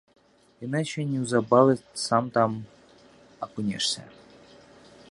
[0.67, 2.51] Іначай неўзабаве сам там
[3.47, 4.01] апынешся.